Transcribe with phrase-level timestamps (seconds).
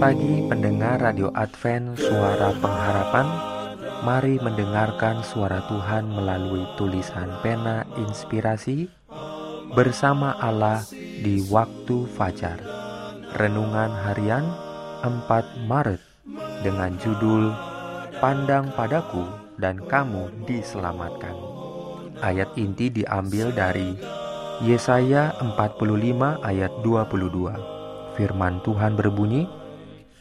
[0.00, 3.28] pagi pendengar Radio Advent Suara Pengharapan
[4.00, 8.88] Mari mendengarkan suara Tuhan melalui tulisan pena inspirasi
[9.76, 12.64] bersama Allah di waktu fajar.
[13.36, 14.48] Renungan harian
[15.04, 16.00] 4 Maret
[16.64, 17.52] dengan judul
[18.24, 19.28] Pandang padaku
[19.60, 21.36] dan kamu diselamatkan.
[22.24, 24.00] Ayat inti diambil dari
[24.64, 28.16] Yesaya 45 ayat 22.
[28.16, 29.59] Firman Tuhan berbunyi,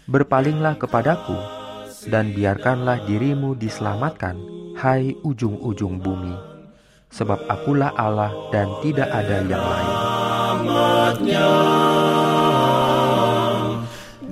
[0.10, 1.38] Berpalinglah kepadaku
[2.10, 4.42] dan biarkanlah dirimu diselamatkan,
[4.74, 6.34] hai ujung-ujung bumi.
[7.14, 9.94] Sebab akulah Allah dan tidak ada yang lain.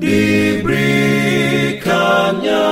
[0.01, 2.65] diberikannya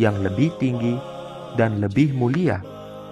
[0.00, 0.96] yang lebih tinggi
[1.60, 2.64] dan lebih mulia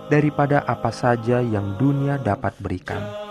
[0.08, 3.29] daripada apa saja yang dunia dapat berikan.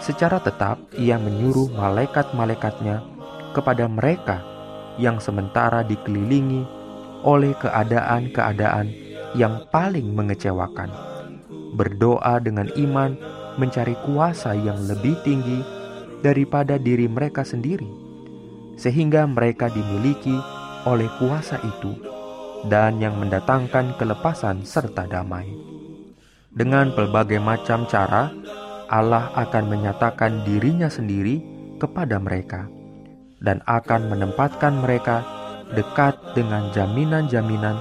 [0.00, 3.04] Secara tetap ia menyuruh malaikat-malaikatnya
[3.52, 4.40] kepada mereka
[4.96, 6.64] yang sementara dikelilingi
[7.20, 8.88] oleh keadaan-keadaan
[9.36, 10.88] yang paling mengecewakan.
[11.76, 13.14] Berdoa dengan iman
[13.60, 15.60] mencari kuasa yang lebih tinggi
[16.24, 17.86] daripada diri mereka sendiri,
[18.80, 20.34] sehingga mereka dimiliki
[20.88, 21.92] oleh kuasa itu
[22.68, 25.48] dan yang mendatangkan kelepasan serta damai.
[26.50, 28.28] Dengan pelbagai macam cara,
[28.90, 31.38] Allah akan menyatakan dirinya sendiri
[31.78, 32.66] kepada mereka
[33.38, 35.22] dan akan menempatkan mereka
[35.70, 37.78] dekat dengan jaminan-jaminan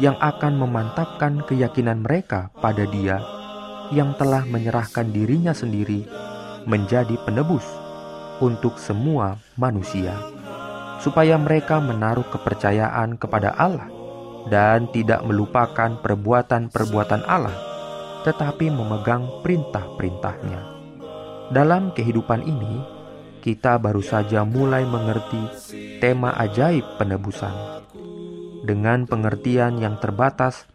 [0.00, 3.20] yang akan memantapkan keyakinan mereka pada Dia
[3.92, 6.08] yang telah menyerahkan dirinya sendiri
[6.64, 7.64] menjadi penebus
[8.40, 10.16] untuk semua manusia,
[11.04, 13.88] supaya mereka menaruh kepercayaan kepada Allah
[14.48, 17.67] dan tidak melupakan perbuatan-perbuatan Allah
[18.26, 20.60] tetapi memegang perintah-perintahnya.
[21.48, 22.74] Dalam kehidupan ini,
[23.40, 25.40] kita baru saja mulai mengerti
[26.02, 27.80] tema ajaib penebusan.
[28.68, 30.68] Dengan pengertian yang terbatas,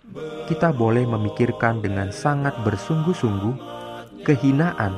[0.49, 3.55] kita boleh memikirkan dengan sangat bersungguh-sungguh
[4.25, 4.95] kehinaan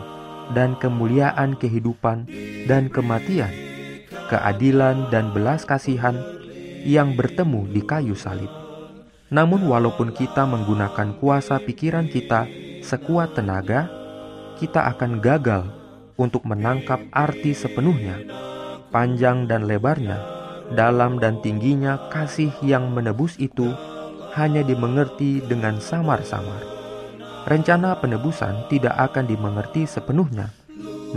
[0.53, 2.29] dan kemuliaan kehidupan
[2.69, 3.51] dan kematian,
[4.29, 6.15] keadilan dan belas kasihan
[6.85, 8.64] yang bertemu di kayu salib.
[9.33, 12.45] Namun, walaupun kita menggunakan kuasa pikiran kita
[12.85, 13.89] sekuat tenaga,
[14.61, 15.65] kita akan gagal
[16.15, 18.21] untuk menangkap arti sepenuhnya,
[18.93, 20.21] panjang dan lebarnya,
[20.71, 23.73] dalam dan tingginya kasih yang menebus itu
[24.37, 26.61] hanya dimengerti dengan samar-samar.
[27.45, 30.53] Rencana penebusan tidak akan dimengerti sepenuhnya,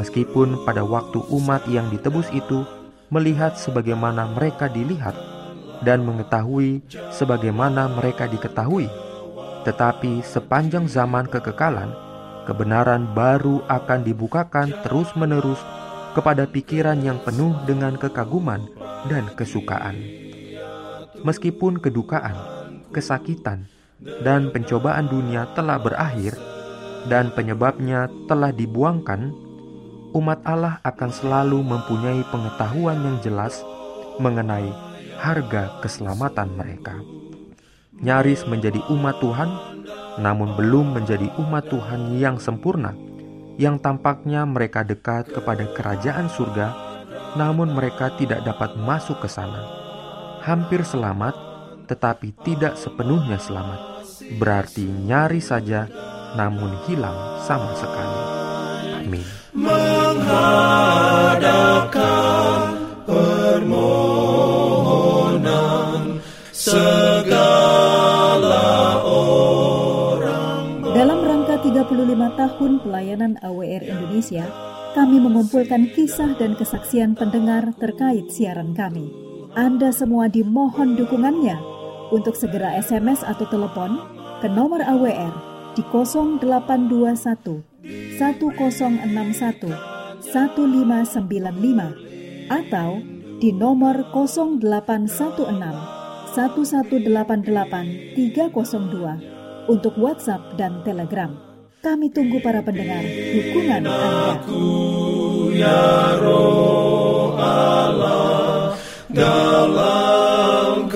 [0.00, 2.64] meskipun pada waktu umat yang ditebus itu
[3.08, 5.16] melihat sebagaimana mereka dilihat
[5.82, 6.82] dan mengetahui
[7.14, 8.88] sebagaimana mereka diketahui.
[9.66, 11.92] Tetapi sepanjang zaman kekekalan,
[12.48, 15.60] kebenaran baru akan dibukakan terus-menerus
[16.16, 18.64] kepada pikiran yang penuh dengan kekaguman
[19.06, 20.00] dan kesukaan.
[21.22, 22.34] Meskipun kedukaan,
[22.94, 23.68] kesakitan,
[24.22, 26.38] dan pencobaan dunia telah berakhir
[27.10, 29.34] dan penyebabnya telah dibuangkan,
[30.14, 33.60] umat Allah akan selalu mempunyai pengetahuan yang jelas
[34.22, 34.87] mengenai
[35.18, 36.94] harga keselamatan mereka.
[37.98, 39.50] Nyaris menjadi umat Tuhan,
[40.22, 42.94] namun belum menjadi umat Tuhan yang sempurna,
[43.58, 46.70] yang tampaknya mereka dekat kepada kerajaan surga,
[47.34, 49.66] namun mereka tidak dapat masuk ke sana.
[50.46, 51.34] Hampir selamat,
[51.90, 54.06] tetapi tidak sepenuhnya selamat.
[54.38, 55.90] Berarti nyaris saja,
[56.38, 58.22] namun hilang sama sekali.
[59.02, 59.26] Amin.
[59.58, 61.97] Menghadapkan
[71.88, 74.44] 25 tahun pelayanan AWR Indonesia,
[74.92, 79.08] kami mengumpulkan kisah dan kesaksian pendengar terkait siaran kami.
[79.56, 81.56] Anda semua dimohon dukungannya
[82.12, 84.04] untuk segera SMS atau telepon
[84.44, 85.32] ke nomor AWR
[85.72, 87.64] di 0821
[88.20, 93.00] 1061 1595 atau
[93.40, 101.47] di nomor 0816 1188 302 untuk WhatsApp dan Telegram.
[101.78, 104.42] Kami tunggu para pendengar dukungan Anda.
[105.54, 108.74] Ya roh Allah
[109.06, 110.90] dalam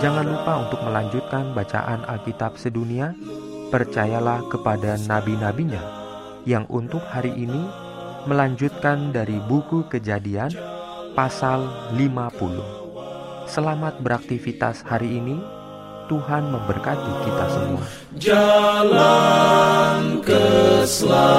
[0.00, 3.12] Jangan lupa untuk melanjutkan bacaan Alkitab sedunia.
[3.68, 5.84] Percayalah kepada nabi-nabinya
[6.48, 7.68] yang untuk hari ini
[8.24, 10.52] melanjutkan dari buku Kejadian
[11.12, 11.68] pasal
[12.00, 13.44] 50.
[13.44, 15.36] Selamat beraktivitas hari ini.
[16.04, 18.03] Tuhan memberkati kita semua.
[18.20, 21.33] Jalan keselamatan.